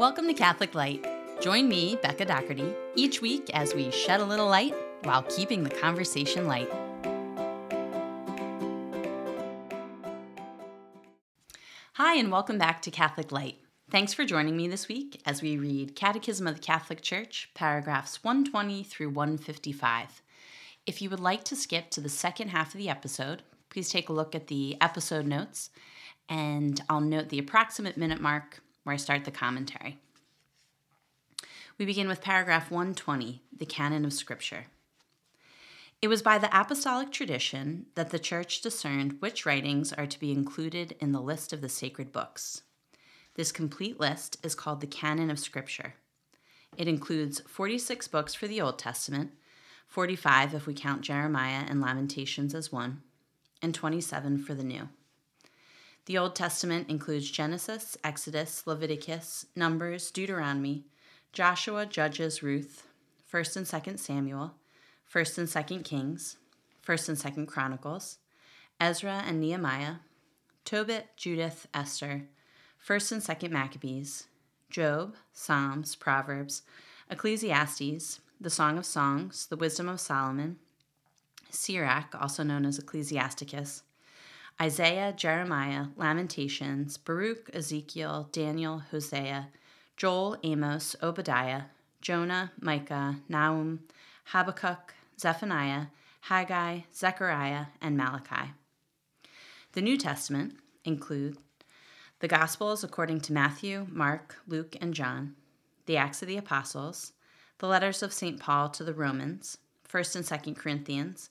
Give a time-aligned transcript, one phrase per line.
[0.00, 1.06] Welcome to Catholic Light.
[1.40, 4.74] Join me, Becca Doherty, each week as we shed a little light
[5.04, 6.68] while keeping the conversation light.
[11.92, 13.58] Hi, and welcome back to Catholic Light.
[13.88, 18.24] Thanks for joining me this week as we read Catechism of the Catholic Church, paragraphs
[18.24, 20.22] 120 through 155.
[20.86, 24.08] If you would like to skip to the second half of the episode, please take
[24.08, 25.70] a look at the episode notes,
[26.28, 29.98] and I'll note the approximate minute mark where I start the commentary.
[31.76, 34.66] We begin with paragraph 120, the canon of Scripture.
[36.00, 40.30] It was by the apostolic tradition that the Church discerned which writings are to be
[40.30, 42.62] included in the list of the sacred books.
[43.34, 45.94] This complete list is called the canon of Scripture.
[46.76, 49.32] It includes 46 books for the Old Testament,
[49.88, 53.02] 45 if we count Jeremiah and Lamentations as one,
[53.62, 54.88] and 27 for the New.
[56.06, 60.84] The Old Testament includes Genesis, Exodus, Leviticus, Numbers, Deuteronomy,
[61.32, 62.86] Joshua, Judges, Ruth,
[63.32, 64.54] 1st and 2nd Samuel,
[65.12, 66.36] 1st and 2nd Kings,
[66.86, 68.18] 1st and 2nd Chronicles,
[68.78, 69.96] Ezra and Nehemiah,
[70.66, 72.24] Tobit, Judith, Esther,
[72.86, 74.26] 1st and 2nd Maccabees,
[74.68, 76.62] Job, Psalms, Proverbs,
[77.10, 80.58] Ecclesiastes, the Song of Songs, the Wisdom of Solomon,
[81.48, 83.84] Sirach, also known as Ecclesiasticus,
[84.60, 89.48] Isaiah, Jeremiah, Lamentations, Baruch, Ezekiel, Daniel, Hosea,
[89.96, 91.64] Joel, Amos, Obadiah,
[92.00, 93.80] Jonah, Micah, Nahum,
[94.26, 95.86] Habakkuk, Zephaniah,
[96.22, 98.52] Haggai, Zechariah, and Malachi.
[99.72, 101.36] The New Testament include
[102.20, 105.34] the Gospels according to Matthew, Mark, Luke, and John,
[105.86, 107.12] the Acts of the Apostles,
[107.58, 108.38] the letters of St.
[108.38, 109.58] Paul to the Romans,
[109.88, 111.30] 1st and 2nd Corinthians,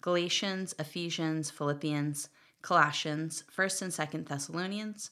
[0.00, 2.28] Galatians, Ephesians, Philippians,
[2.62, 5.10] Colossians, 1st and 2nd Thessalonians,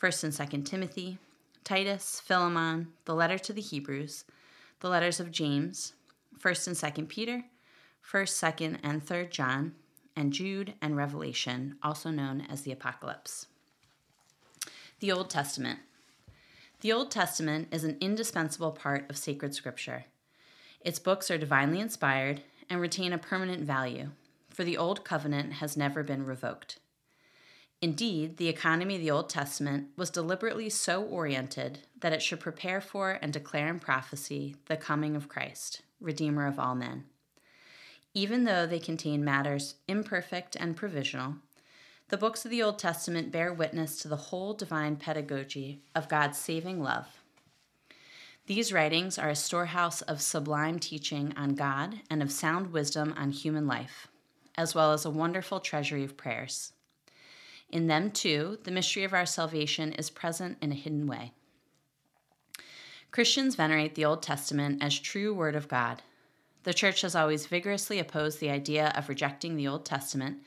[0.00, 1.18] 1st and 2nd Timothy,
[1.64, 4.24] Titus, Philemon, the letter to the Hebrews,
[4.80, 5.92] the letters of James,
[6.40, 7.44] 1st and 2nd Peter,
[8.10, 9.74] 1st, 2nd, and 3rd John,
[10.16, 13.46] and Jude and Revelation, also known as the Apocalypse.
[15.00, 15.80] The Old Testament.
[16.80, 20.04] The Old Testament is an indispensable part of sacred scripture.
[20.80, 24.10] Its books are divinely inspired and retain a permanent value,
[24.50, 26.78] for the Old Covenant has never been revoked.
[27.82, 32.80] Indeed, the economy of the Old Testament was deliberately so oriented that it should prepare
[32.80, 37.06] for and declare in prophecy the coming of Christ, Redeemer of all men.
[38.14, 41.34] Even though they contain matters imperfect and provisional,
[42.08, 46.38] the books of the Old Testament bear witness to the whole divine pedagogy of God's
[46.38, 47.08] saving love.
[48.46, 53.32] These writings are a storehouse of sublime teaching on God and of sound wisdom on
[53.32, 54.06] human life,
[54.56, 56.72] as well as a wonderful treasury of prayers.
[57.72, 61.32] In them, too, the mystery of our salvation is present in a hidden way.
[63.10, 66.02] Christians venerate the Old Testament as true Word of God.
[66.64, 70.42] The Church has always vigorously opposed the idea of rejecting the Old Testament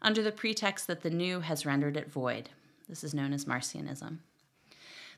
[0.00, 2.48] under the pretext that the New has rendered it void.
[2.88, 4.18] This is known as Marcionism.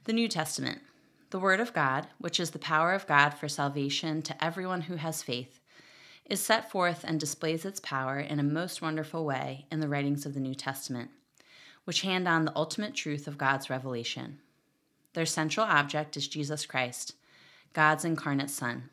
[0.04, 0.80] The New Testament,
[1.28, 4.96] the Word of God, which is the power of God for salvation to everyone who
[4.96, 5.60] has faith,
[6.24, 10.24] is set forth and displays its power in a most wonderful way in the writings
[10.24, 11.10] of the New Testament
[11.90, 14.38] which hand on the ultimate truth of God's revelation.
[15.14, 17.16] Their central object is Jesus Christ,
[17.72, 18.90] God's incarnate Son.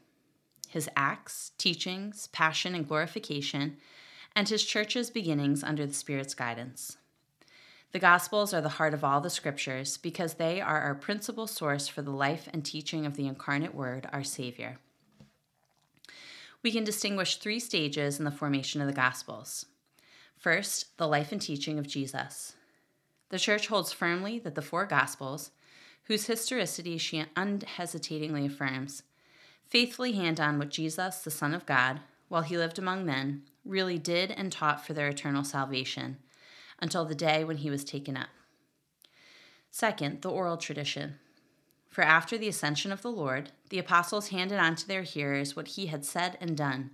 [0.67, 3.77] His acts, teachings, passion, and glorification,
[4.35, 6.97] and his church's beginnings under the Spirit's guidance.
[7.91, 11.87] The Gospels are the heart of all the Scriptures because they are our principal source
[11.87, 14.79] for the life and teaching of the incarnate Word, our Savior.
[16.63, 19.67] We can distinguish three stages in the formation of the Gospels.
[20.35, 22.55] First, the life and teaching of Jesus.
[23.29, 25.51] The Church holds firmly that the four Gospels,
[26.05, 29.03] whose historicity she unhesitatingly affirms,
[29.67, 31.99] faithfully hand on what Jesus, the Son of God,
[32.29, 36.17] while he lived among men, really did and taught for their eternal salvation,
[36.79, 38.29] until the day when he was taken up.
[39.71, 41.15] Second, the oral tradition.
[41.89, 45.69] For after the ascension of the Lord, the apostles handed on to their hearers what
[45.69, 46.91] he had said and done,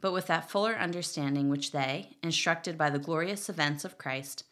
[0.00, 4.44] but with that fuller understanding which they, instructed by the glorious events of Christ,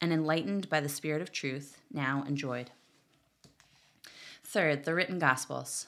[0.00, 2.70] and enlightened by the Spirit of truth, now enjoyed.
[4.44, 5.86] Third, the written Gospels.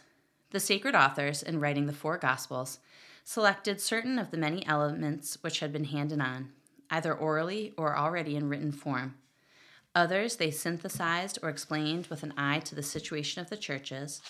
[0.51, 2.79] The sacred authors, in writing the four Gospels,
[3.23, 6.51] selected certain of the many elements which had been handed on,
[6.91, 9.15] either orally or already in written form.
[9.95, 14.23] Others they synthesized or explained with an eye to the situation of the churches,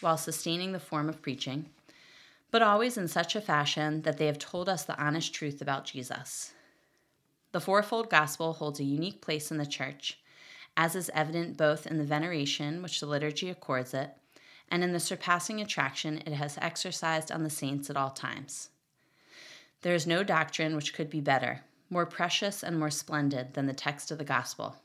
[0.00, 1.66] while sustaining the form of preaching,
[2.50, 5.84] but always in such a fashion that they have told us the honest truth about
[5.84, 6.52] Jesus.
[7.58, 10.20] The fourfold gospel holds a unique place in the church,
[10.76, 14.10] as is evident both in the veneration which the liturgy accords it
[14.68, 18.70] and in the surpassing attraction it has exercised on the saints at all times.
[19.82, 23.74] There is no doctrine which could be better, more precious and more splendid than the
[23.74, 24.76] text of the gospel.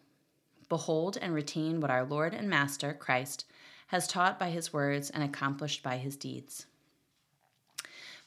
[0.68, 3.46] Behold and retain what our Lord and Master, Christ,
[3.90, 6.66] has taught by his words and accomplished by his deeds.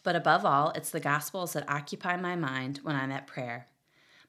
[0.04, 3.66] But above all, it's the Gospels that occupy my mind when I'm at prayer.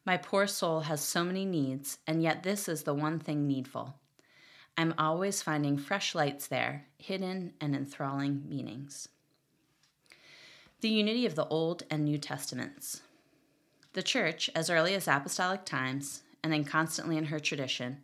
[0.08, 3.96] My poor soul has so many needs, and yet this is the one thing needful.
[4.78, 9.10] I'm always finding fresh lights there, hidden and enthralling meanings.
[10.80, 13.02] The unity of the Old and New Testaments.
[13.92, 17.98] The Church, as early as apostolic times, and then constantly in her tradition,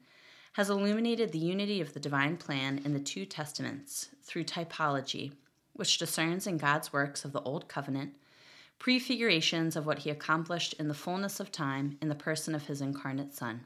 [0.56, 5.32] has illuminated the unity of the divine plan in the two testaments through typology
[5.72, 8.14] which discerns in God's works of the Old Covenant
[8.84, 12.82] prefigurations of what he accomplished in the fullness of time in the person of his
[12.82, 13.62] incarnate Son.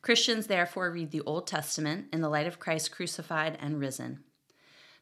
[0.00, 4.20] Christians therefore read the Old Testament in the light of Christ crucified and risen.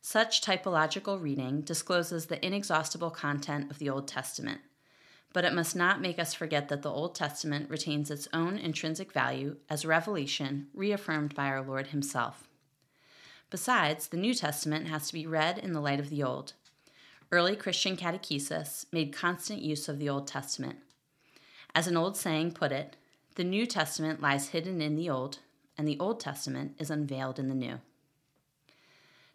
[0.02, 4.60] Such typological reading discloses the inexhaustible content of the Old Testament,
[5.32, 9.12] but it must not make us forget that the Old Testament retains its own intrinsic
[9.12, 12.48] value as revelation reaffirmed by our Lord Himself.
[13.50, 16.54] Besides, the New Testament has to be read in the light of the Old.
[17.30, 20.78] Early Christian catechesis made constant use of the Old Testament.
[21.74, 22.96] As an old saying put it,
[23.34, 25.40] the New Testament lies hidden in the Old,
[25.76, 27.80] and the Old Testament is unveiled in the New.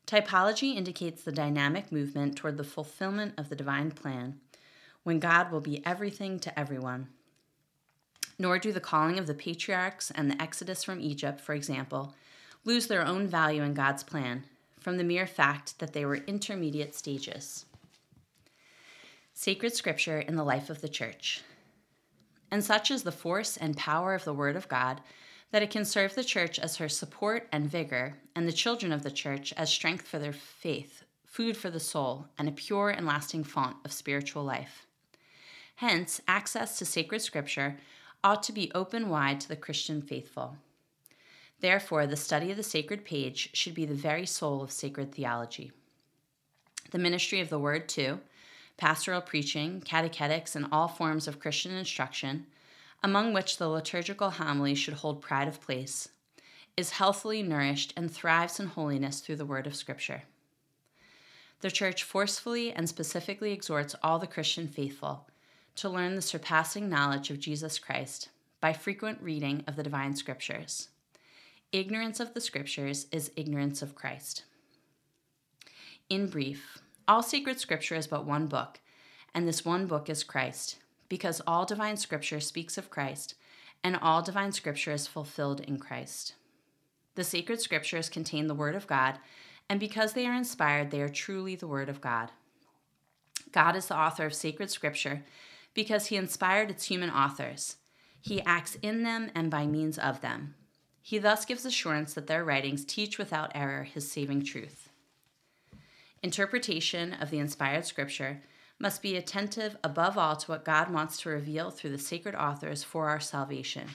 [0.07, 4.39] Typology indicates the dynamic movement toward the fulfillment of the divine plan,
[5.03, 7.09] when God will be everything to everyone.
[8.39, 12.15] Nor do the calling of the patriarchs and the exodus from Egypt, for example,
[12.65, 14.45] lose their own value in God's plan
[14.79, 17.65] from the mere fact that they were intermediate stages.
[19.43, 21.41] Sacred Scripture in the life of the Church.
[22.49, 25.01] And such is the force and power of the Word of God
[25.51, 29.03] that it can serve the Church as her support and vigor, and the children of
[29.03, 33.05] the Church as strength for their faith, food for the soul, and a pure and
[33.05, 34.87] lasting font of spiritual life.
[35.75, 37.75] Hence, access to sacred Scripture
[38.23, 40.55] ought to be open wide to the Christian faithful.
[41.59, 45.73] Therefore, the study of the sacred page should be the very soul of sacred theology.
[46.91, 48.21] The ministry of the Word, too,
[48.77, 52.47] pastoral preaching, catechetics, and all forms of Christian instruction,
[53.03, 56.09] among which the liturgical homily should hold pride of place,
[56.75, 60.23] is healthily nourished and thrives in holiness through the Word of Scripture.
[61.61, 65.27] The Church forcefully and specifically exhorts all the Christian faithful
[65.75, 68.29] to learn the surpassing knowledge of Jesus Christ
[68.59, 70.89] by frequent reading of the divine Scriptures
[71.73, 74.43] Ignorance of the Scriptures is ignorance of Christ.
[76.07, 76.77] In brief,
[77.07, 78.79] all sacred Scripture is but one book,
[79.33, 80.77] and this one book is Christ,
[81.09, 83.35] because all divine Scripture speaks of Christ,
[83.83, 86.35] and all divine Scripture is fulfilled in Christ.
[87.15, 89.19] The sacred Scriptures contain the Word of God,
[89.69, 92.31] and because they are inspired, they are truly the Word of God.
[93.51, 95.23] God is the author of sacred Scripture
[95.73, 97.77] because He inspired its human authors.
[98.19, 100.55] He acts in them and by means of them.
[101.01, 104.89] He thus gives assurance that their writings teach without error his saving truth.
[106.23, 108.41] Interpretation of the inspired scripture
[108.79, 112.81] must be attentive above all to what God wants to reveal through the sacred authors
[112.81, 113.89] for our salvation.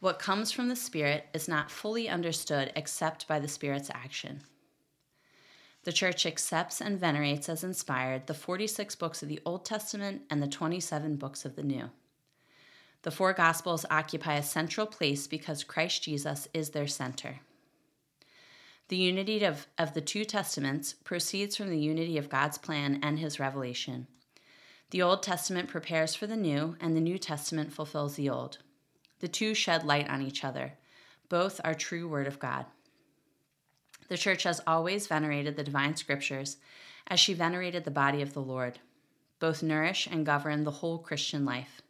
[0.00, 4.40] What comes from the Spirit is not fully understood except by the Spirit's action.
[5.84, 10.42] The Church accepts and venerates as inspired the 46 books of the Old Testament and
[10.42, 11.90] the 27 books of the New.
[13.02, 17.40] The four Gospels occupy a central place because Christ Jesus is their center.
[18.88, 23.18] The unity of, of the two Testaments proceeds from the unity of God's plan and
[23.18, 24.06] his revelation.
[24.90, 28.58] The Old Testament prepares for the New, and the New Testament fulfills the Old.
[29.20, 30.72] The two shed light on each other.
[31.28, 32.64] Both are true Word of God.
[34.08, 36.56] The Church has always venerated the divine scriptures
[37.06, 38.78] as she venerated the body of the Lord.
[39.38, 41.82] Both nourish and govern the whole Christian life.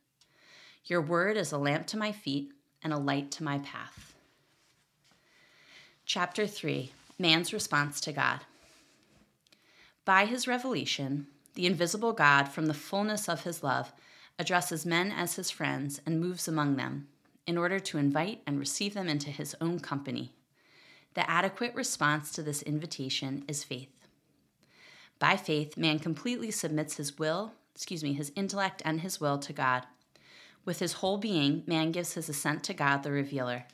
[0.85, 2.51] Your word is a lamp to my feet
[2.83, 4.08] and a light to my path.
[6.09, 8.41] Chapter 3 Man's Response to God.
[10.07, 13.93] By his revelation, the invisible God, from the fullness of his love,
[14.39, 17.09] addresses men as his friends and moves among them
[17.47, 20.33] in order to invite and receive them into his own company.
[21.13, 23.95] The adequate response to this invitation is faith.
[25.19, 29.53] By faith, man completely submits his will, excuse me, his intellect and his will to
[29.53, 29.85] God
[30.69, 33.65] with his whole being, man gives his assent to God, the revealer.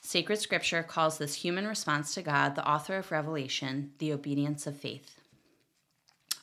[0.00, 4.76] Sacred scripture calls this human response to God, the author of Revelation, the obedience of
[4.76, 5.20] faith.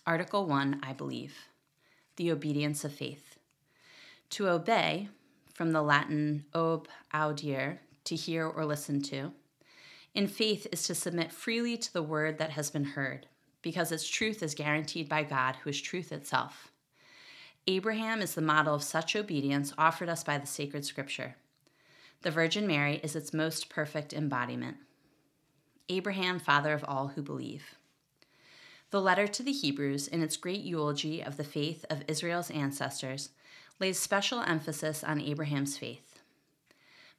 [0.05, 1.35] Article 1 I believe.
[2.17, 3.37] The obedience of faith.
[4.31, 5.09] To obey,
[5.53, 9.31] from the Latin ob audire, to hear or listen to.
[10.13, 13.25] In faith is to submit freely to the word that has been heard,
[13.61, 16.71] because its truth is guaranteed by God, who is truth itself.
[17.67, 21.35] Abraham is the model of such obedience offered us by the sacred scripture.
[22.25, 24.77] The Virgin Mary is its most perfect embodiment.
[25.89, 27.75] Abraham, father of all who believe.
[28.89, 33.29] The letter to the Hebrews, in its great eulogy of the faith of Israel's ancestors,
[33.79, 36.17] lays special emphasis on Abraham's faith.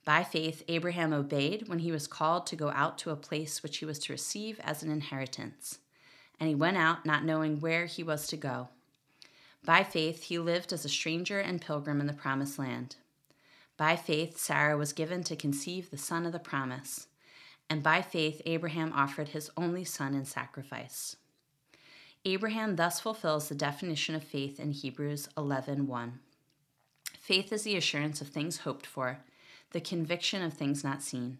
[0.04, 3.76] By faith, Abraham obeyed when he was called to go out to a place which
[3.76, 5.78] he was to receive as an inheritance.
[6.40, 8.70] And he went out not knowing where he was to go.
[9.64, 12.96] By faith, he lived as a stranger and pilgrim in the promised land.
[13.76, 17.08] By faith, Sarah was given to conceive the son of the promise.
[17.68, 21.16] And by faith, Abraham offered his only son in sacrifice.
[22.24, 26.20] Abraham thus fulfills the definition of faith in Hebrews 11:1.
[27.20, 29.18] Faith is the assurance of things hoped for,
[29.72, 31.38] the conviction of things not seen.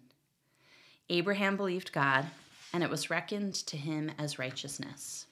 [1.09, 2.31] Abraham believed God,
[2.73, 5.27] and it was reckoned to him as righteousness.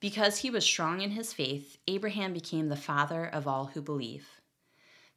[0.00, 4.39] Because he was strong in his faith, Abraham became the father of all who believe.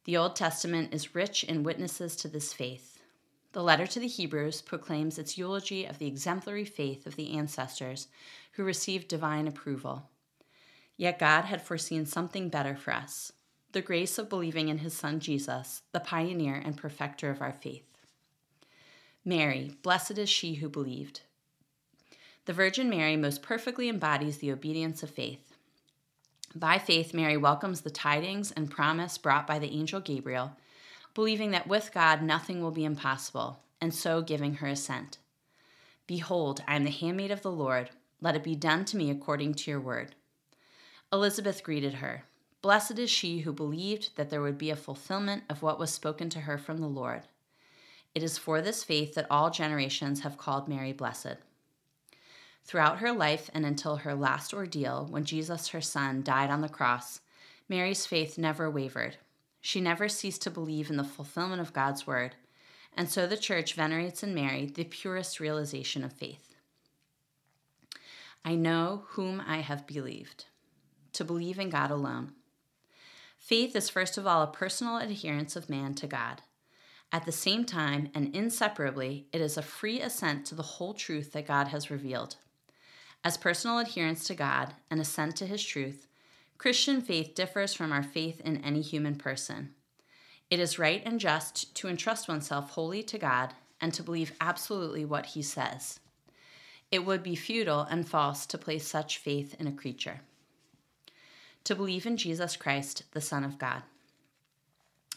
[0.04, 3.00] The Old Testament is rich in witnesses to this faith.
[3.52, 8.08] The letter to the Hebrews proclaims its eulogy of the exemplary faith of the ancestors
[8.52, 10.10] who received divine approval.
[10.96, 13.32] Yet God had foreseen something better for us
[13.72, 17.88] the grace of believing in his Son Jesus, the pioneer and perfecter of our faith.
[19.24, 21.22] Mary, blessed is she who believed.
[22.44, 25.53] The Virgin Mary most perfectly embodies the obedience of faith.
[26.56, 30.52] By faith, Mary welcomes the tidings and promise brought by the angel Gabriel,
[31.12, 35.18] believing that with God nothing will be impossible, and so giving her assent.
[36.06, 37.90] Behold, I am the handmaid of the Lord.
[38.20, 40.14] Let it be done to me according to your word.
[41.12, 42.24] Elizabeth greeted her.
[42.62, 46.30] Blessed is she who believed that there would be a fulfillment of what was spoken
[46.30, 47.22] to her from the Lord.
[48.14, 51.36] It is for this faith that all generations have called Mary blessed.
[52.64, 56.68] Throughout her life and until her last ordeal, when Jesus, her son, died on the
[56.68, 57.20] cross,
[57.68, 59.18] Mary's faith never wavered.
[59.60, 62.34] She never ceased to believe in the fulfillment of God's word,
[62.96, 66.54] and so the church venerates in Mary the purest realization of faith.
[68.44, 70.46] I know whom I have believed,
[71.12, 72.32] to believe in God alone.
[73.38, 76.42] Faith is first of all a personal adherence of man to God.
[77.12, 81.32] At the same time and inseparably, it is a free assent to the whole truth
[81.32, 82.36] that God has revealed.
[83.26, 86.06] As personal adherence to God and assent to His truth,
[86.58, 89.70] Christian faith differs from our faith in any human person.
[90.50, 95.06] It is right and just to entrust oneself wholly to God and to believe absolutely
[95.06, 96.00] what He says.
[96.92, 100.20] It would be futile and false to place such faith in a creature.
[101.64, 103.84] To believe in Jesus Christ, the Son of God.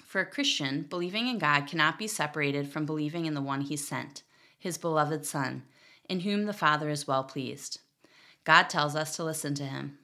[0.06, 3.76] For a Christian, believing in God cannot be separated from believing in the one He
[3.76, 4.24] sent,
[4.58, 5.64] His beloved Son,
[6.08, 7.82] in whom the Father is well pleased.
[8.48, 9.98] God tells us to listen to him.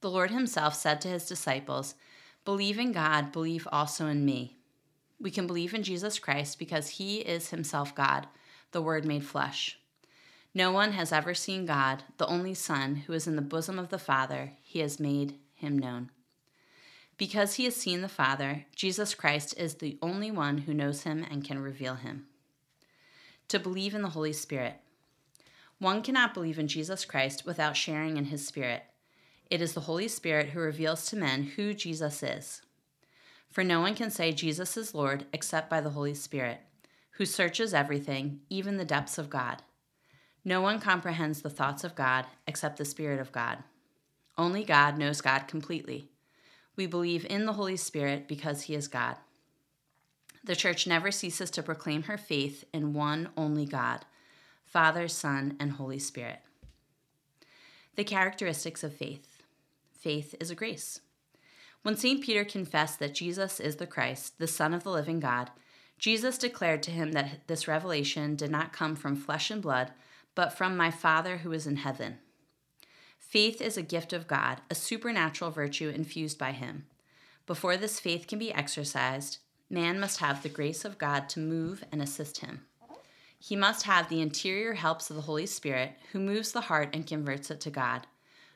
[0.00, 1.94] The Lord himself said to his disciples,
[2.44, 4.56] Believe in God, believe also in me.
[5.20, 8.26] We can believe in Jesus Christ because he is himself God,
[8.72, 9.78] the Word made flesh.
[10.52, 13.90] No one has ever seen God, the only Son, who is in the bosom of
[13.90, 16.10] the Father, he has made him known.
[17.16, 21.24] Because he has seen the Father, Jesus Christ is the only one who knows him
[21.30, 22.26] and can reveal him.
[23.46, 24.80] To believe in the Holy Spirit.
[25.78, 28.84] One cannot believe in Jesus Christ without sharing in his Spirit.
[29.50, 32.62] It is the Holy Spirit who reveals to men who Jesus is.
[33.50, 36.60] For no one can say Jesus is Lord except by the Holy Spirit,
[37.12, 39.62] who searches everything, even the depths of God.
[40.44, 43.58] No one comprehends the thoughts of God except the Spirit of God.
[44.38, 46.08] Only God knows God completely.
[46.74, 49.16] We believe in the Holy Spirit because he is God.
[50.42, 54.04] The church never ceases to proclaim her faith in one only God
[54.76, 56.40] Father, Son, and Holy Spirit.
[57.94, 59.42] The characteristics of faith
[59.98, 61.00] faith is a grace.
[61.80, 62.22] When St.
[62.22, 65.50] Peter confessed that Jesus is the Christ, the Son of the living God,
[65.98, 69.92] Jesus declared to him that this revelation did not come from flesh and blood,
[70.34, 72.18] but from my Father who is in heaven.
[73.18, 76.84] Faith is a gift of God, a supernatural virtue infused by Him.
[77.46, 79.38] Before this faith can be exercised,
[79.70, 82.66] man must have the grace of God to move and assist him.
[83.38, 87.06] He must have the interior helps of the Holy Spirit, who moves the heart and
[87.06, 88.06] converts it to God,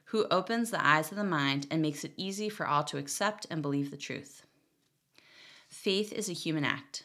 [0.06, 3.46] who opens the eyes of the mind and makes it easy for all to accept
[3.50, 4.44] and believe the truth.
[5.68, 7.04] Faith is a human act.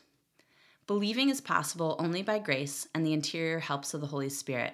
[0.88, 4.74] Believing is possible only by grace and the interior helps of the Holy Spirit.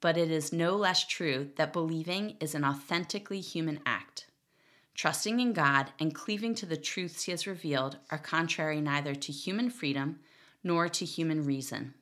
[0.00, 4.26] But it is no less true that believing is an authentically human act.
[4.94, 9.32] Trusting in God and cleaving to the truths He has revealed are contrary neither to
[9.32, 10.20] human freedom
[10.62, 11.94] nor to human reason.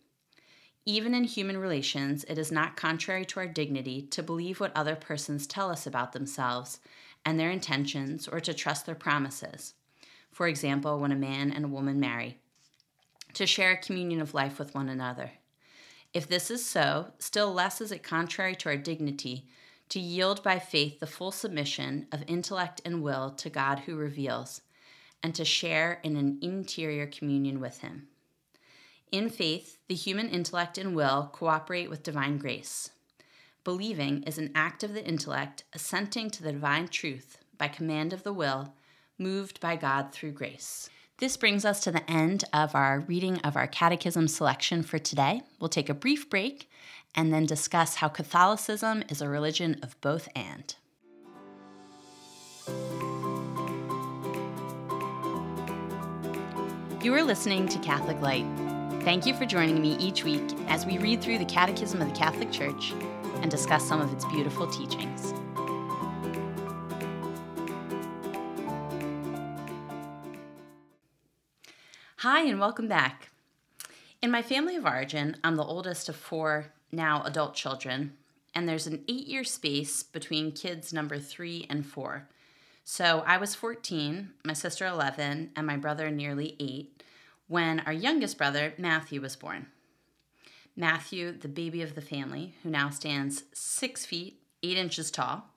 [0.86, 4.94] Even in human relations, it is not contrary to our dignity to believe what other
[4.94, 6.78] persons tell us about themselves
[7.24, 9.74] and their intentions or to trust their promises.
[10.30, 12.38] For example, when a man and a woman marry,
[13.32, 15.32] to share a communion of life with one another.
[16.12, 19.46] If this is so, still less is it contrary to our dignity
[19.88, 24.60] to yield by faith the full submission of intellect and will to God who reveals,
[25.22, 28.08] and to share in an interior communion with Him.
[29.12, 32.90] In faith, the human intellect and will cooperate with divine grace.
[33.62, 38.22] Believing is an act of the intellect assenting to the divine truth by command of
[38.22, 38.74] the will,
[39.18, 40.90] moved by God through grace.
[41.18, 45.42] This brings us to the end of our reading of our catechism selection for today.
[45.60, 46.68] We'll take a brief break
[47.14, 50.74] and then discuss how Catholicism is a religion of both and.
[57.02, 58.63] You are listening to Catholic Light.
[59.04, 62.14] Thank you for joining me each week as we read through the Catechism of the
[62.14, 62.94] Catholic Church
[63.42, 65.34] and discuss some of its beautiful teachings.
[72.16, 73.28] Hi, and welcome back.
[74.22, 78.14] In my family of origin, I'm the oldest of four now adult children,
[78.54, 82.26] and there's an eight year space between kids number three and four.
[82.84, 87.02] So I was 14, my sister 11, and my brother nearly eight
[87.48, 89.66] when our youngest brother, Matthew, was born.
[90.76, 95.50] Matthew, the baby of the family, who now stands six feet, eight inches tall.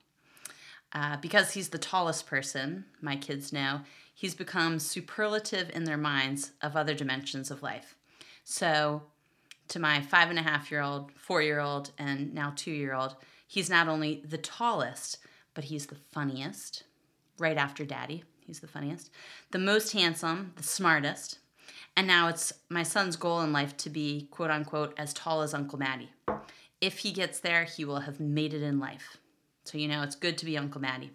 [0.94, 3.82] Uh, because he's the tallest person, my kids know,
[4.14, 7.96] he's become superlative in their minds of other dimensions of life.
[8.44, 9.04] So,
[9.70, 12.94] to my five and a half year old, four year old, and now two year
[12.94, 13.16] old,
[13.48, 15.18] he's not only the tallest,
[15.54, 16.84] but he's the funniest,
[17.38, 18.24] right after daddy.
[18.46, 19.12] He's the funniest,
[19.52, 21.40] the most handsome, the smartest.
[21.98, 25.56] And now it's my son's goal in life to be, quote unquote, as tall as
[25.56, 26.12] Uncle Matty.
[26.80, 29.18] If he gets there, he will have made it in life.
[29.64, 31.10] So, you know, it's good to be Uncle Matty.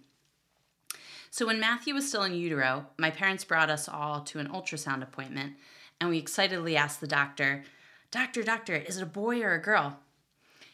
[1.30, 5.04] So when Matthew was still in utero, my parents brought us all to an ultrasound
[5.04, 5.52] appointment,
[6.00, 7.62] and we excitedly asked the doctor,
[8.10, 10.00] Doctor, doctor, is it a boy or a girl?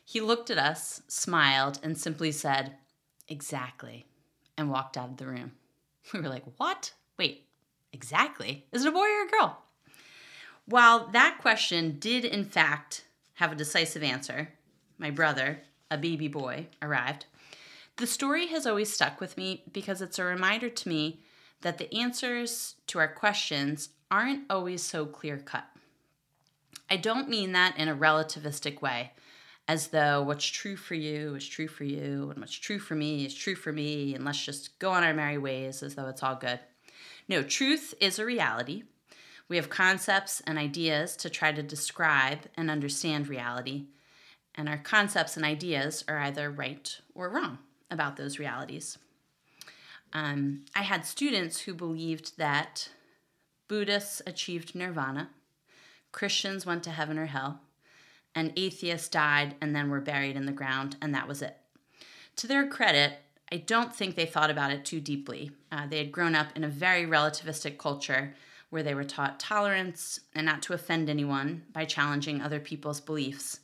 [0.05, 2.77] He looked at us, smiled, and simply said,
[3.29, 4.07] Exactly,
[4.57, 5.53] and walked out of the room.
[6.15, 6.93] We were like, What?
[7.19, 7.45] Wait,
[7.93, 8.65] exactly?
[8.73, 9.63] Is it a boy or a girl?
[10.69, 14.51] While that question did, in fact, have a decisive answer,
[14.99, 17.25] my brother, a baby boy, arrived.
[17.97, 21.23] The story has always stuck with me because it's a reminder to me
[21.63, 25.65] that the answers to our questions aren't always so clear cut.
[26.91, 29.13] I don't mean that in a relativistic way,
[29.67, 33.25] as though what's true for you is true for you, and what's true for me
[33.25, 36.23] is true for me, and let's just go on our merry ways as though it's
[36.23, 36.61] all good.
[37.27, 38.83] No, truth is a reality.
[39.49, 43.87] We have concepts and ideas to try to describe and understand reality,
[44.55, 47.59] and our concepts and ideas are either right or wrong
[47.91, 48.99] about those realities.
[50.13, 52.91] Um, I had students who believed that
[53.69, 55.31] Buddhists achieved nirvana,
[56.13, 57.61] Christians went to heaven or hell,
[58.35, 61.57] and atheists died and then were buried in the ground, and that was it.
[62.37, 63.19] To their credit,
[63.51, 65.51] I don't think they thought about it too deeply.
[65.73, 68.35] Uh, they had grown up in a very relativistic culture
[68.71, 73.61] where they were taught tolerance and not to offend anyone by challenging other people's beliefs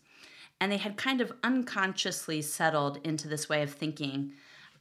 [0.60, 4.32] and they had kind of unconsciously settled into this way of thinking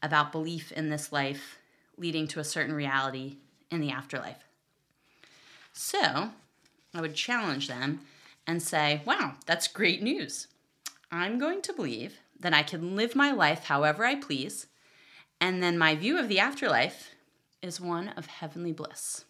[0.01, 1.57] about belief in this life
[1.97, 3.37] leading to a certain reality
[3.71, 4.43] in the afterlife.
[5.71, 6.29] So
[6.93, 8.01] I would challenge them
[8.45, 10.47] and say, wow, that's great news.
[11.11, 14.67] I'm going to believe that I can live my life however I please,
[15.39, 17.11] and then my view of the afterlife
[17.61, 19.25] is one of heavenly bliss.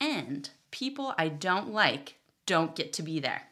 [0.00, 2.14] And people I don't like
[2.46, 3.42] don't get to be there.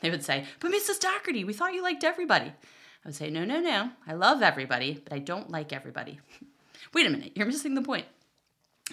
[0.00, 1.00] They would say, But Mrs.
[1.00, 2.46] Doherty, we thought you liked everybody.
[2.46, 3.90] I would say, No, no, no.
[4.06, 6.20] I love everybody, but I don't like everybody.
[6.94, 8.06] Wait a minute, you're missing the point.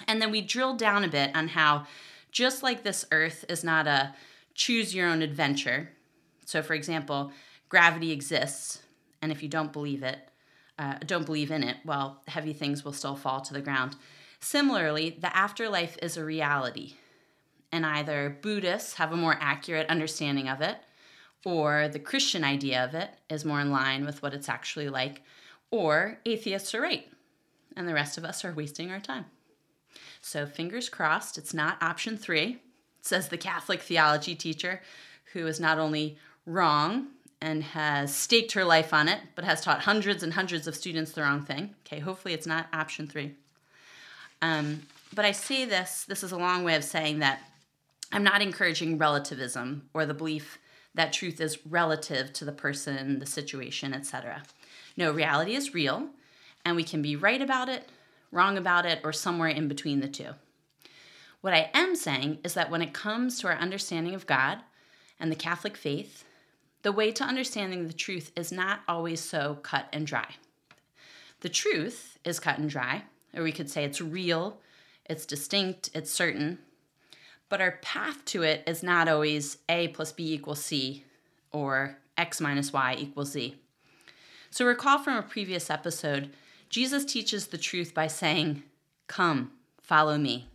[0.08, 1.88] And then we drilled down a bit on how,
[2.32, 4.14] just like this earth is not a
[4.54, 5.90] choose your own adventure.
[6.46, 7.32] So, for example,
[7.70, 8.80] gravity exists,
[9.22, 10.20] and if you don't believe it,
[10.80, 13.96] uh, don't believe in it, well, heavy things will still fall to the ground.
[14.50, 16.94] Similarly, the afterlife is a reality,
[17.70, 20.78] and either Buddhists have a more accurate understanding of it,
[21.44, 25.22] or the Christian idea of it is more in line with what it's actually like,
[25.70, 27.10] or atheists are right,
[27.76, 29.26] and the rest of us are wasting our time.
[30.22, 32.62] So, fingers crossed, it's not option three,
[33.02, 34.82] says the Catholic theology teacher
[35.34, 37.08] who is not only wrong
[37.42, 41.12] and has staked her life on it, but has taught hundreds and hundreds of students
[41.12, 41.76] the wrong thing.
[41.86, 43.36] Okay, hopefully it's not option three.
[44.42, 47.42] Um, but I say this, this is a long way of saying that
[48.12, 50.60] I'm not encouraging relativism or the belief
[50.94, 54.44] that truth is relative to the person, the situation, etc.
[54.96, 56.10] No, reality is real,
[56.66, 57.88] and we can be right about it,
[58.32, 60.32] wrong about it, or somewhere in between the two.
[61.42, 64.60] What I am saying is that when it comes to our understanding of God
[65.20, 66.26] and the Catholic faith,
[66.82, 70.36] the way to understanding the truth is not always so cut and dry.
[71.42, 73.04] The truth is cut and dry,
[73.36, 74.60] or we could say it's real,
[75.06, 76.60] it's distinct, it's certain,
[77.50, 81.06] but our path to it is not always A plus B equals C
[81.52, 83.56] or X minus Y equals Z.
[84.50, 86.32] So, recall from a previous episode,
[86.70, 88.64] Jesus teaches the truth by saying,
[89.08, 90.48] Come, follow me.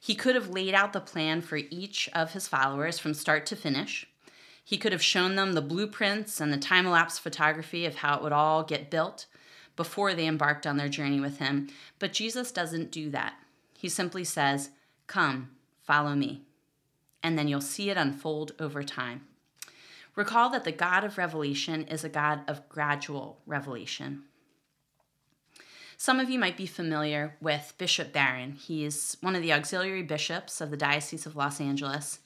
[0.00, 3.56] He could have laid out the plan for each of his followers from start to
[3.56, 4.06] finish.
[4.64, 8.22] He could have shown them the blueprints and the time lapse photography of how it
[8.22, 9.26] would all get built
[9.78, 11.68] before they embarked on their journey with him.
[12.00, 13.34] But Jesus doesn't do that.
[13.78, 14.70] He simply says,
[15.06, 16.42] Come, follow me.
[17.22, 19.28] And then you'll see it unfold over time.
[20.16, 24.24] Recall that the God of revelation is a God of gradual revelation.
[25.96, 28.54] Some of you might be familiar with Bishop Barron.
[28.54, 32.18] He's one of the auxiliary bishops of the Diocese of Los Angeles,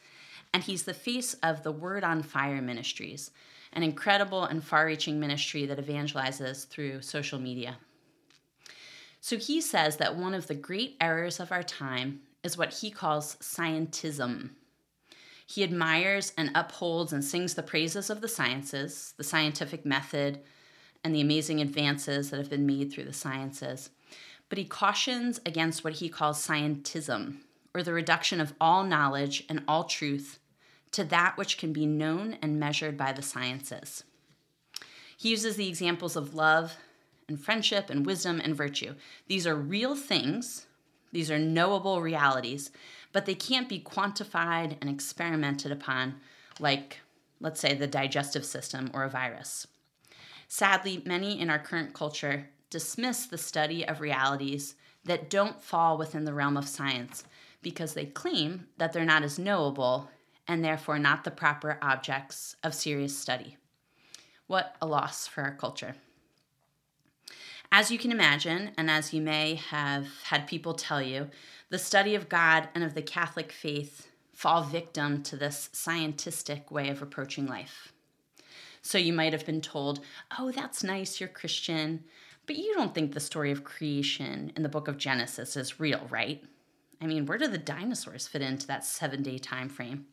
[0.55, 3.31] and he's the face of the Word on Fire Ministries,
[3.73, 7.77] an incredible and far reaching ministry that evangelizes through social media.
[9.21, 12.91] So he says that one of the great errors of our time is what he
[12.91, 14.51] calls scientism.
[15.47, 20.41] He admires and upholds and sings the praises of the sciences, the scientific method,
[21.05, 23.91] and the amazing advances that have been made through the sciences.
[24.49, 27.39] But he cautions against what he calls scientism,
[27.75, 30.39] or the reduction of all knowledge and all truth
[30.93, 34.05] to that which can be known and measured by the sciences.
[35.17, 36.77] He uses the examples of love
[37.29, 38.95] and friendship and wisdom and virtue.
[39.27, 40.67] These are real things,
[41.13, 42.71] these are knowable realities,
[43.13, 46.17] but they can't be quantified and experimented upon
[46.59, 47.01] like,
[47.41, 49.67] let's say, the digestive system or a virus.
[50.49, 54.75] Sadly, many in our current culture dismiss the study of realities
[55.05, 57.25] that don't fall within the realm of science
[57.63, 60.11] because they claim that they're not as knowable
[60.49, 63.57] and therefore not the proper objects of serious study.
[64.47, 65.95] What a loss for our culture.
[67.71, 71.31] As you can imagine, and as you may have had people tell you,
[71.71, 76.91] the study of God and of the Catholic faith fall victim to this scientistic way
[76.91, 77.93] of approaching life.
[78.83, 80.01] So you might have been told,
[80.39, 82.05] oh, that's nice, you're Christian,
[82.47, 86.07] but you don't think the story of creation in the book of Genesis is real,
[86.11, 86.45] right?
[87.01, 90.07] I mean, where do the dinosaurs fit into that seven day time frame?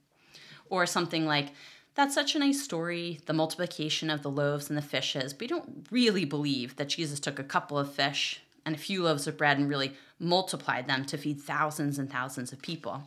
[0.70, 1.50] Or something like,
[1.96, 5.48] that's such a nice story, the multiplication of the loaves and the fishes, but you
[5.50, 9.38] don't really believe that Jesus took a couple of fish and a few loaves of
[9.38, 13.04] bread and really multiplied them to feed thousands and thousands of people.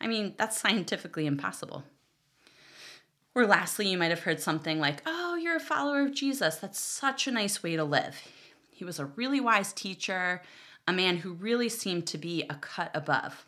[0.00, 1.84] I mean, that's scientifically impossible.
[3.34, 6.56] Or lastly, you might have heard something like, Oh, you're a follower of Jesus.
[6.56, 8.20] That's such a nice way to live.
[8.70, 10.42] He was a really wise teacher,
[10.86, 13.46] a man who really seemed to be a cut above.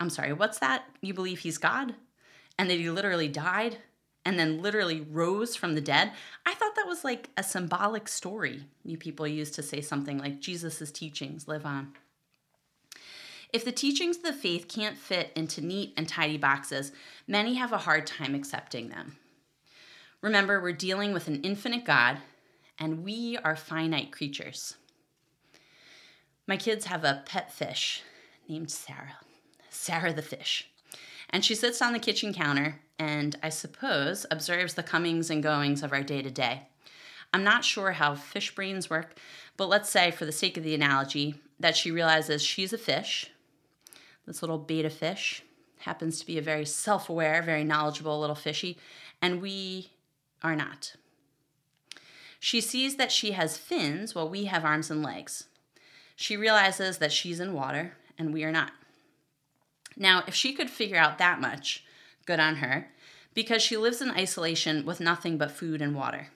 [0.00, 0.84] I'm sorry, what's that?
[1.00, 1.94] You believe he's God?
[2.58, 3.78] And that he literally died
[4.24, 6.12] and then literally rose from the dead?
[6.46, 10.40] I thought that was like a symbolic story you people used to say something like
[10.40, 11.92] Jesus' teachings live on.
[13.52, 16.92] If the teachings of the faith can't fit into neat and tidy boxes,
[17.26, 19.16] many have a hard time accepting them.
[20.22, 22.18] Remember, we're dealing with an infinite God,
[22.78, 24.76] and we are finite creatures.
[26.46, 28.02] My kids have a pet fish
[28.48, 29.16] named Sarah,
[29.68, 30.71] Sarah the fish.
[31.32, 35.82] And she sits on the kitchen counter and, I suppose, observes the comings and goings
[35.82, 36.68] of our day to day.
[37.32, 39.18] I'm not sure how fish brains work,
[39.56, 43.30] but let's say, for the sake of the analogy, that she realizes she's a fish
[44.26, 45.42] this little betta fish
[45.80, 48.78] happens to be a very self aware, very knowledgeable little fishy,
[49.20, 49.90] and we
[50.42, 50.94] are not.
[52.38, 55.44] She sees that she has fins while we have arms and legs.
[56.16, 58.72] She realizes that she's in water and we are not.
[59.96, 61.84] Now, if she could figure out that much,
[62.26, 62.88] good on her,
[63.34, 66.28] because she lives in isolation with nothing but food and water.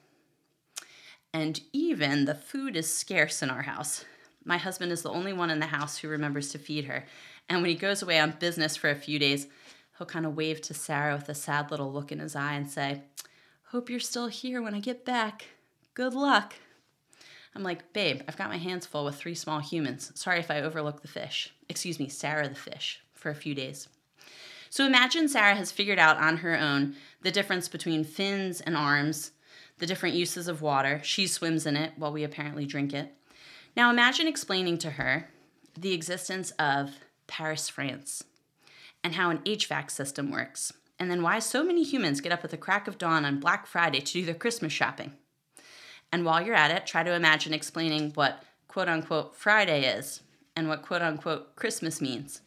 [1.32, 4.04] And even the food is scarce in our house.
[4.44, 7.04] My husband is the only one in the house who remembers to feed her,
[7.48, 9.46] and when he goes away on business for a few days,
[9.98, 12.70] he'll kind of wave to Sarah with a sad little look in his eye and
[12.70, 13.02] say,
[13.70, 15.46] Hope you're still here when I get back.
[15.94, 16.54] Good luck.
[17.54, 20.12] I'm like, Babe, I've got my hands full with three small humans.
[20.14, 21.52] Sorry if I overlook the fish.
[21.68, 23.88] Excuse me, Sarah the fish, for a few days.
[24.70, 29.32] So imagine Sarah has figured out on her own the difference between fins and arms,
[29.78, 31.00] the different uses of water.
[31.02, 33.12] She swims in it while we apparently drink it.
[33.76, 35.28] Now imagine explaining to her
[35.78, 36.92] the existence of
[37.26, 38.24] Paris, France,
[39.02, 42.50] and how an HVAC system works, and then why so many humans get up at
[42.50, 45.12] the crack of dawn on Black Friday to do their Christmas shopping.
[46.12, 50.22] And while you're at it, try to imagine explaining what quote unquote Friday is
[50.54, 52.40] and what quote unquote Christmas means.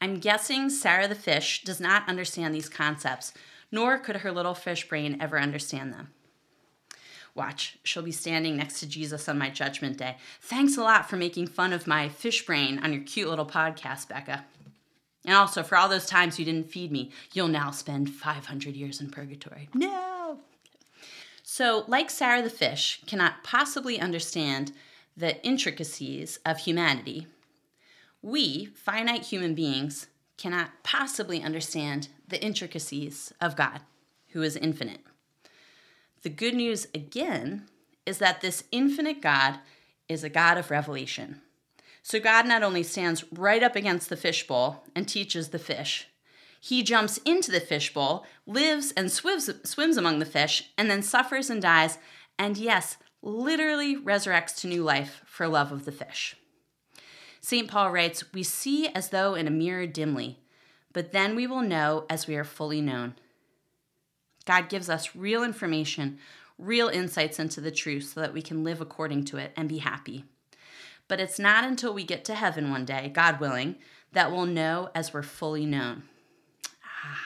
[0.00, 3.32] I'm guessing Sarah the fish does not understand these concepts,
[3.72, 6.10] nor could her little fish brain ever understand them.
[7.34, 10.16] Watch, she'll be standing next to Jesus on my judgment day.
[10.40, 14.08] Thanks a lot for making fun of my fish brain on your cute little podcast,
[14.08, 14.44] Becca.
[15.24, 19.00] And also, for all those times you didn't feed me, you'll now spend 500 years
[19.00, 19.68] in purgatory.
[19.74, 20.40] No!
[21.42, 24.72] So, like Sarah the fish cannot possibly understand
[25.16, 27.26] the intricacies of humanity,
[28.22, 33.80] we, finite human beings, cannot possibly understand the intricacies of God,
[34.28, 35.00] who is infinite.
[36.22, 37.66] The good news, again,
[38.06, 39.58] is that this infinite God
[40.08, 41.42] is a God of revelation.
[42.02, 46.08] So God not only stands right up against the fishbowl and teaches the fish,
[46.60, 51.50] he jumps into the fishbowl, lives and swims, swims among the fish, and then suffers
[51.50, 51.98] and dies,
[52.38, 56.34] and yes, literally resurrects to new life for love of the fish.
[57.40, 57.68] St.
[57.68, 60.38] Paul writes, We see as though in a mirror dimly,
[60.92, 63.14] but then we will know as we are fully known.
[64.44, 66.18] God gives us real information,
[66.58, 69.78] real insights into the truth so that we can live according to it and be
[69.78, 70.24] happy.
[71.06, 73.76] But it's not until we get to heaven one day, God willing,
[74.12, 76.04] that we'll know as we're fully known.
[76.84, 77.20] Ah,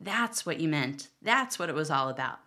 [0.00, 1.08] that's what you meant.
[1.20, 2.40] That's what it was all about.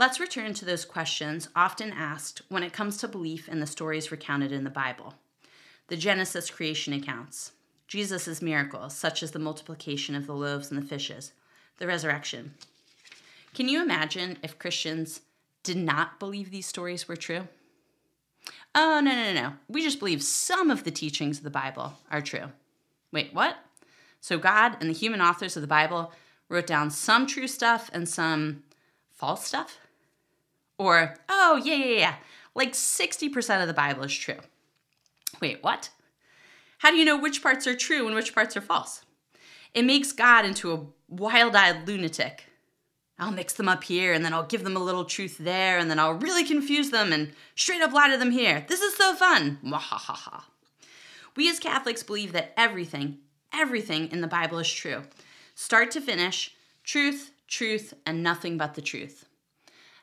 [0.00, 4.10] Let's return to those questions often asked when it comes to belief in the stories
[4.10, 5.12] recounted in the Bible
[5.88, 7.52] the Genesis creation accounts,
[7.86, 11.32] Jesus' miracles, such as the multiplication of the loaves and the fishes,
[11.76, 12.54] the resurrection.
[13.52, 15.20] Can you imagine if Christians
[15.64, 17.48] did not believe these stories were true?
[18.74, 19.52] Oh, no, no, no, no.
[19.68, 22.52] We just believe some of the teachings of the Bible are true.
[23.12, 23.58] Wait, what?
[24.22, 26.12] So God and the human authors of the Bible
[26.48, 28.62] wrote down some true stuff and some
[29.12, 29.76] false stuff?
[30.80, 32.14] Or, oh, yeah, yeah, yeah,
[32.54, 34.38] like 60% of the Bible is true.
[35.38, 35.90] Wait, what?
[36.78, 39.02] How do you know which parts are true and which parts are false?
[39.74, 42.46] It makes God into a wild eyed lunatic.
[43.18, 45.90] I'll mix them up here and then I'll give them a little truth there and
[45.90, 48.64] then I'll really confuse them and straight up lie to them here.
[48.66, 49.58] This is so fun.
[49.62, 50.44] Mwahaha.
[51.36, 53.18] We as Catholics believe that everything,
[53.52, 55.02] everything in the Bible is true.
[55.54, 59.26] Start to finish, truth, truth, and nothing but the truth.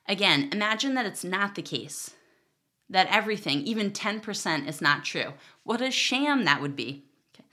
[0.07, 2.11] Again, imagine that it's not the case,
[2.89, 5.33] that everything, even 10%, is not true.
[5.63, 7.03] What a sham that would be.
[7.35, 7.45] Okay.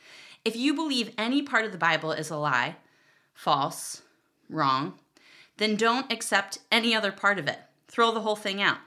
[0.44, 2.76] If you believe any part of the Bible is a lie,
[3.32, 4.02] false,
[4.48, 4.98] wrong,
[5.56, 7.58] then don't accept any other part of it.
[7.88, 8.78] Throw the whole thing out.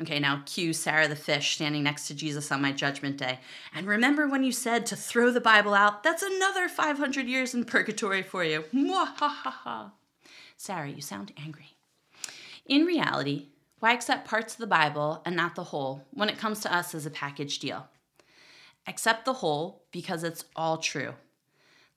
[0.00, 3.40] Okay, now cue Sarah the fish standing next to Jesus on my judgment day.
[3.74, 6.02] And remember when you said to throw the Bible out?
[6.02, 8.64] That's another 500 years in purgatory for you.
[10.56, 11.76] Sarah, you sound angry.
[12.66, 13.48] In reality,
[13.80, 16.94] why accept parts of the Bible and not the whole when it comes to us
[16.94, 17.88] as a package deal?
[18.86, 21.14] Accept the whole because it's all true.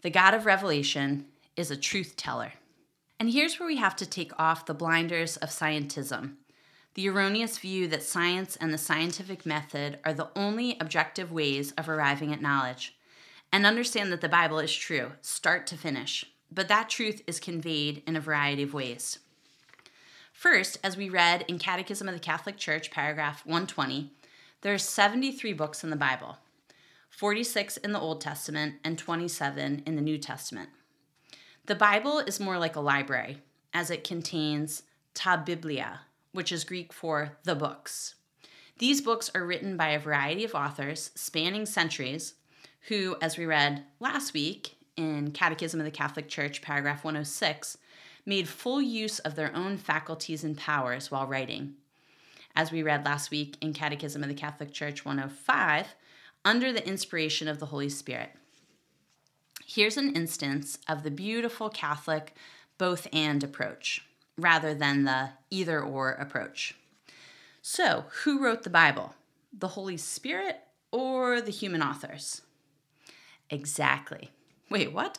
[0.02, 1.26] The God of Revelation
[1.56, 2.54] is a truth teller.
[3.20, 6.38] And here's where we have to take off the blinders of scientism
[6.96, 11.90] the erroneous view that science and the scientific method are the only objective ways of
[11.90, 12.98] arriving at knowledge,
[13.52, 16.26] and understand that the Bible is true, start to finish.
[16.50, 19.20] But that truth is conveyed in a variety of ways.
[20.36, 24.12] First, as we read in Catechism of the Catholic Church, paragraph 120,
[24.62, 26.38] there are 73 books in the Bible,
[27.10, 30.70] 46 in the Old Testament and 27 in the New Testament.
[31.68, 33.38] The Bible is more like a library,
[33.74, 36.02] as it contains ta biblia,
[36.34, 38.16] which is Greek for the books.
[38.78, 42.34] These books are written by a variety of authors spanning centuries
[42.90, 47.78] who, as we read last week in Catechism of the Catholic Church, paragraph 106,
[48.26, 51.76] made full use of their own faculties and powers while writing.
[52.56, 55.96] As we read last week in Catechism of the Catholic Church 105,
[56.46, 58.30] under the inspiration of the Holy Spirit.
[59.66, 62.36] Here's an instance of the beautiful Catholic
[62.78, 64.06] both and approach,
[64.38, 66.76] rather than the either or approach.
[67.62, 69.16] So, who wrote the Bible?
[69.58, 70.60] The Holy Spirit
[70.92, 72.42] or the human authors?
[73.50, 74.30] Exactly.
[74.70, 75.18] Wait, what?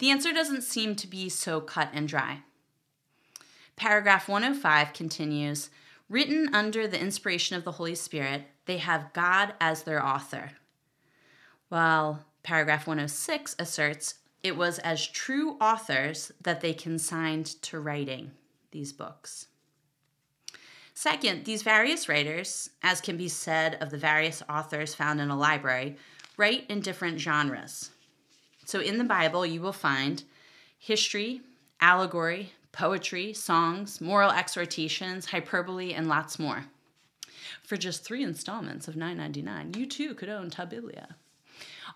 [0.00, 2.40] The answer doesn't seem to be so cut and dry.
[3.76, 5.68] Paragraph 105 continues
[6.08, 10.52] Written under the inspiration of the Holy Spirit, they have God as their author.
[11.68, 18.30] While paragraph 106 asserts it was as true authors that they consigned to writing
[18.70, 19.48] these books.
[20.94, 25.36] Second, these various writers, as can be said of the various authors found in a
[25.36, 25.96] library,
[26.38, 27.90] write in different genres.
[28.70, 30.22] So in the Bible, you will find
[30.78, 31.40] history,
[31.80, 36.66] allegory, poetry, songs, moral exhortations, hyperbole, and lots more.
[37.64, 41.16] For just three installments of $9.99, you too could own Ta Biblia.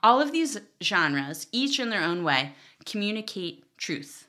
[0.03, 4.27] All of these genres, each in their own way, communicate truth.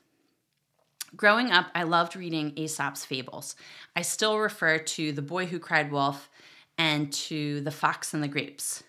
[1.16, 3.56] Growing up, I loved reading Aesop's fables.
[3.96, 6.30] I still refer to The Boy Who Cried Wolf
[6.78, 8.84] and to The Fox and the Grapes.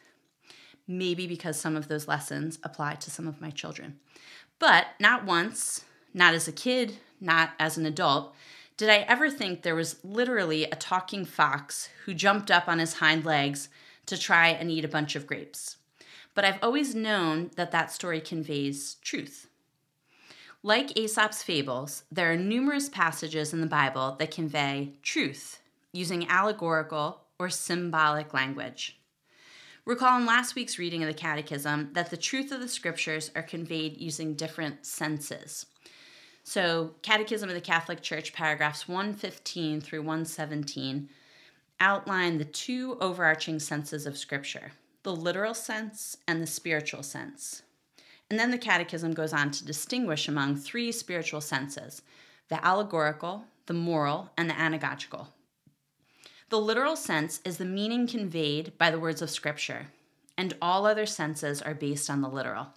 [0.88, 4.00] Maybe because some of those lessons apply to some of my children.
[4.60, 8.34] But not once, not as a kid, not as an adult,
[8.78, 12.96] did I ever think there was literally a talking fox who jumped up on his
[12.96, 13.70] hind legs
[14.08, 15.78] to try and eat a bunch of grapes.
[16.34, 19.48] But I've always known that that story conveys truth.
[20.64, 27.22] Like Aesop's fables, there are numerous passages in the Bible that convey truth using allegorical
[27.40, 28.97] or symbolic language.
[29.88, 33.42] Recall in last week's reading of the Catechism that the truth of the scriptures are
[33.42, 35.66] conveyed using different senses.
[36.44, 41.08] So, Catechism of the Catholic Church, paragraphs 115 through 117,
[41.80, 44.74] outline the two overarching senses of Scripture
[45.04, 47.62] the literal sense and the spiritual sense.
[48.30, 52.02] And then the Catechism goes on to distinguish among three spiritual senses
[52.50, 55.28] the allegorical, the moral, and the anagogical.
[56.50, 59.88] The literal sense is the meaning conveyed by the words of Scripture,
[60.38, 62.68] and all other senses are based on the literal.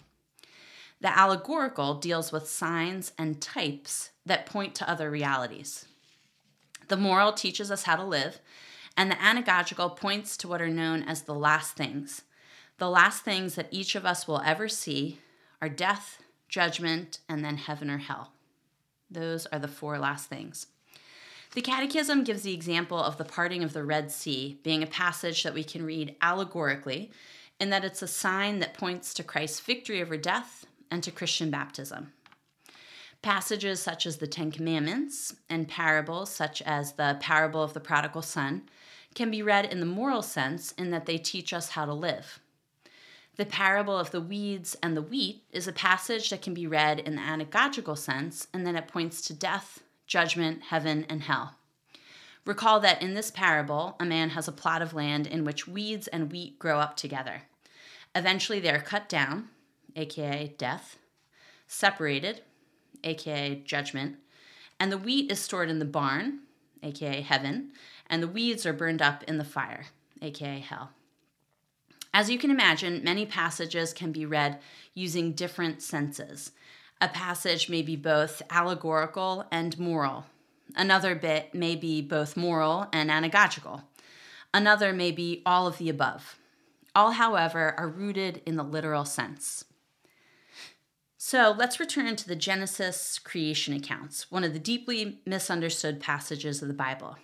[0.99, 5.85] The allegorical deals with signs and types that point to other realities.
[6.89, 8.41] The moral teaches us how to live,
[8.97, 12.23] and the anagogical points to what are known as the last things.
[12.77, 15.19] The last things that each of us will ever see
[15.61, 18.33] are death, judgment, and then heaven or hell.
[19.09, 20.67] Those are the four last things.
[21.53, 25.43] The Catechism gives the example of the parting of the Red Sea being a passage
[25.43, 27.11] that we can read allegorically,
[27.59, 31.51] in that it's a sign that points to Christ's victory over death and to Christian
[31.51, 32.13] baptism.
[33.21, 38.21] Passages such as the Ten Commandments and parables such as the parable of the prodigal
[38.21, 38.63] son
[39.13, 42.39] can be read in the moral sense in that they teach us how to live.
[43.35, 46.99] The parable of the weeds and the wheat is a passage that can be read
[46.99, 51.55] in the anagogical sense and then it points to death, judgment, heaven, and hell.
[52.45, 56.09] Recall that in this parable, a man has a plot of land in which weeds
[56.09, 57.43] and wheat grow up together.
[58.13, 59.47] Eventually, they are cut down,
[59.95, 60.97] aka death,
[61.65, 62.41] separated,
[63.05, 64.17] aka judgment,
[64.81, 66.39] and the wheat is stored in the barn,
[66.83, 67.71] aka heaven,
[68.09, 69.85] and the weeds are burned up in the fire,
[70.21, 70.89] aka hell.
[72.13, 74.59] As you can imagine, many passages can be read
[74.93, 76.51] using different senses.
[77.03, 80.27] A passage may be both allegorical and moral.
[80.75, 83.81] Another bit may be both moral and anagogical.
[84.53, 86.37] Another may be all of the above.
[86.93, 89.65] All, however, are rooted in the literal sense.
[91.17, 96.67] So let's return to the Genesis creation accounts, one of the deeply misunderstood passages of
[96.67, 97.15] the Bible.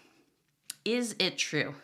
[0.85, 1.75] Is it true?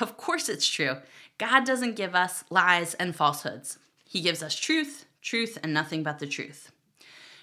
[0.00, 0.96] Of course it's true.
[1.38, 3.78] God doesn't give us lies and falsehoods.
[4.04, 6.72] He gives us truth, truth, and nothing but the truth.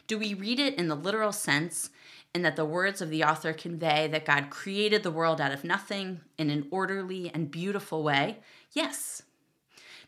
[0.08, 1.90] Do we read it in the literal sense,
[2.34, 5.64] in that the words of the author convey that God created the world out of
[5.64, 8.40] nothing in an orderly and beautiful way?
[8.74, 9.24] Yes.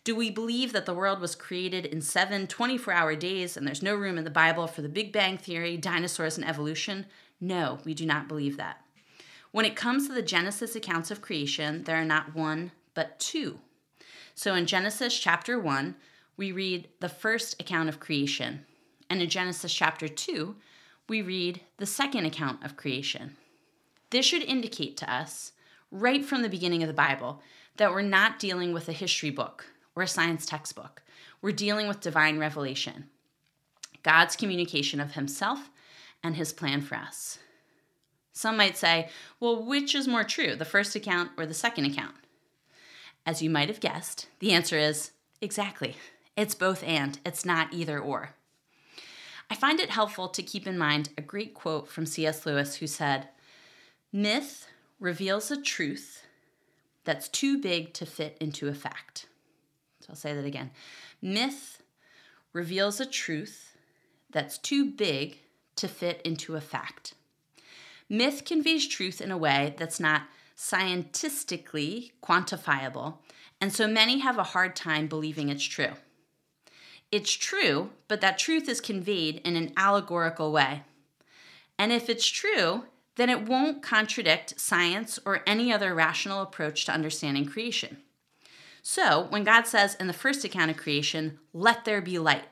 [0.03, 3.83] Do we believe that the world was created in seven 24 hour days and there's
[3.83, 7.05] no room in the Bible for the Big Bang Theory, dinosaurs, and evolution?
[7.41, 8.81] No, we do not believe that.
[9.51, 13.60] When it comes to the Genesis accounts of creation, there are not one, but two.
[14.36, 15.95] So in Genesis chapter 1,
[16.36, 18.65] we read the first account of creation.
[19.10, 20.56] And in Genesis chapter 2,
[21.08, 23.38] we read the second account of creation.
[24.10, 25.54] This should indicate to us,
[25.91, 27.41] right from the beginning of the Bible,
[27.78, 29.65] that we're not dealing with a history book
[29.96, 31.04] or a science textbook.
[31.41, 33.06] We're dealing with divine revelation,
[34.04, 35.70] God's communication of Himself
[36.24, 37.39] and His plan for us.
[38.34, 42.15] Some might say, well, which is more true, the first account or the second account?
[43.25, 45.12] As you might have guessed, the answer is
[45.42, 45.96] exactly.
[46.36, 48.31] It's both and, it's not either or.
[49.50, 52.45] I find it helpful to keep in mind a great quote from C.S.
[52.45, 53.29] Lewis who said,
[54.12, 54.67] Myth
[55.00, 56.23] reveals a truth
[57.06, 59.27] that's too big to fit into a fact.
[60.02, 60.71] So I'll say that again.
[61.21, 61.81] Myth
[62.52, 63.77] reveals a truth
[64.29, 65.39] that's too big
[65.77, 67.13] to fit into a fact.
[68.10, 70.23] Myth conveys truth in a way that's not
[70.56, 73.17] scientifically quantifiable,
[73.62, 75.93] and so many have a hard time believing it's true.
[77.12, 80.83] It's true, but that truth is conveyed in an allegorical way.
[81.79, 82.83] And if it's true,
[83.15, 87.97] then it won't contradict science or any other rational approach to understanding creation.
[88.81, 92.45] So, when God says in the first account of creation, let there be light,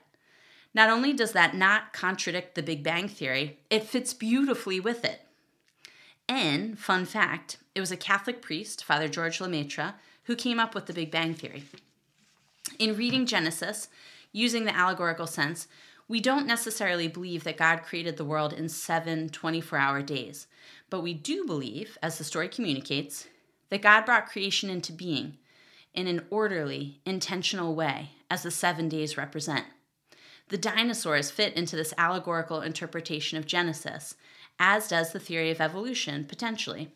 [0.73, 5.21] not only does that not contradict the Big Bang Theory, it fits beautifully with it.
[6.27, 9.93] And, fun fact, it was a Catholic priest, Father George Lemaitre,
[10.23, 11.63] who came up with the Big Bang Theory.
[12.77, 13.87] In reading Genesis,
[14.35, 15.67] using the allegorical sense,
[16.07, 20.47] we don't necessarily believe that God created the world in seven 24 hour days,
[20.89, 23.27] but we do believe, as the story communicates,
[23.69, 25.37] that God brought creation into being
[25.93, 29.65] in an orderly, intentional way, as the seven days represent.
[30.49, 34.15] The dinosaurs fit into this allegorical interpretation of Genesis,
[34.59, 36.91] as does the theory of evolution, potentially.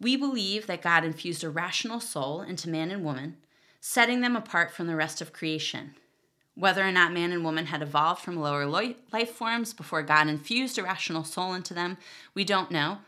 [0.00, 3.36] We believe that God infused a rational soul into man and woman,
[3.80, 5.94] setting them apart from the rest of creation.
[6.56, 10.78] Whether or not man and woman had evolved from lower life forms before God infused
[10.78, 11.96] a rational soul into them,
[12.32, 12.98] we don't know,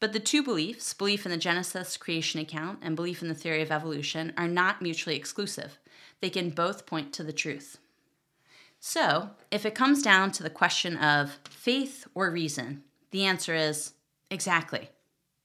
[0.00, 3.62] but the two beliefs, belief in the Genesis creation account and belief in the theory
[3.62, 5.78] of evolution, are not mutually exclusive.
[6.20, 7.78] They can both point to the truth.
[8.78, 13.94] So, if it comes down to the question of faith or reason, the answer is
[14.30, 14.90] exactly.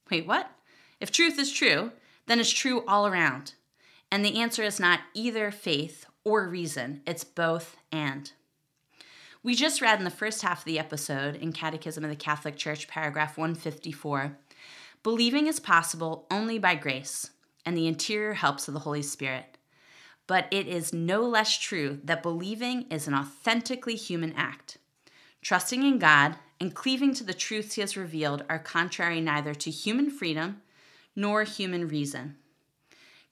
[0.10, 0.52] Wait, what?
[1.00, 1.92] If truth is true,
[2.28, 3.54] then it's true all around.
[4.12, 8.32] And the answer is not either faith or reason, it's both and.
[9.44, 12.56] We just read in the first half of the episode in Catechism of the Catholic
[12.56, 14.38] Church, paragraph 154
[15.04, 17.32] Believing is possible only by grace
[17.66, 19.58] and the interior helps of the Holy Spirit.
[20.28, 24.78] But it is no less true that believing is an authentically human act.
[25.42, 29.72] Trusting in God and cleaving to the truths He has revealed are contrary neither to
[29.72, 30.62] human freedom
[31.16, 32.38] nor human reason.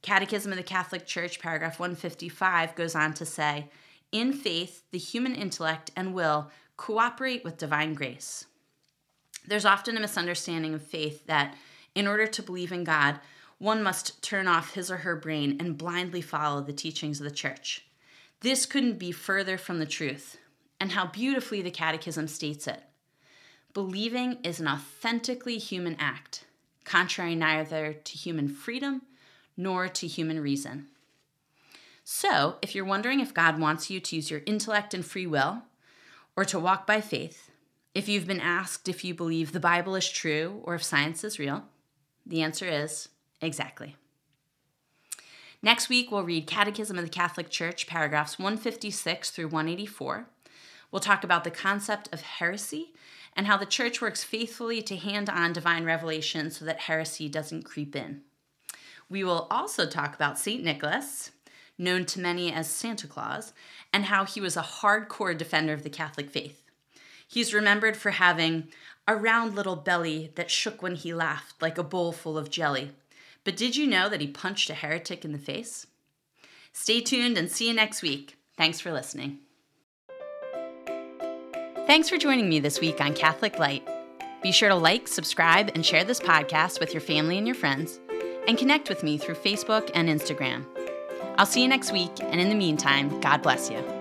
[0.01, 3.69] Catechism of the Catholic Church, paragraph 155, goes on to say
[4.11, 8.45] In faith, the human intellect and will cooperate with divine grace.
[9.45, 11.55] There's often a misunderstanding of faith that
[11.95, 13.19] in order to believe in God,
[13.57, 17.35] one must turn off his or her brain and blindly follow the teachings of the
[17.35, 17.85] church.
[18.39, 20.37] This couldn't be further from the truth,
[20.79, 22.81] and how beautifully the Catechism states it.
[23.73, 26.45] Believing is an authentically human act,
[26.85, 29.01] contrary neither to human freedom
[29.59, 30.87] nor to human reason.
[32.05, 35.63] So, if you're wondering if God wants you to use your intellect and free will,
[36.35, 37.51] or to walk by faith,
[37.93, 41.37] if you've been asked if you believe the Bible is true or if science is
[41.37, 41.65] real,
[42.25, 43.09] the answer is
[43.41, 43.97] exactly.
[45.61, 50.25] Next week, we'll read Catechism of the Catholic Church, paragraphs 156 through 184.
[50.89, 52.93] We'll talk about the concept of heresy
[53.35, 57.63] and how the church works faithfully to hand on divine revelation so that heresy doesn't
[57.65, 58.21] creep in.
[59.09, 60.63] We will also talk about St.
[60.63, 61.31] Nicholas,
[61.77, 63.53] known to many as Santa Claus,
[63.91, 66.63] and how he was a hardcore defender of the Catholic faith.
[67.27, 68.69] He's remembered for having
[69.07, 72.91] a round little belly that shook when he laughed like a bowl full of jelly.
[73.43, 75.87] But did you know that he punched a heretic in the face?
[76.73, 78.37] Stay tuned and see you next week.
[78.57, 79.39] Thanks for listening.
[81.87, 83.87] Thanks for joining me this week on Catholic Light.
[84.43, 87.99] Be sure to like, subscribe, and share this podcast with your family and your friends,
[88.49, 90.65] and connect with me through Facebook and Instagram.
[91.37, 93.98] I'll see you next week, and in the meantime, God bless you.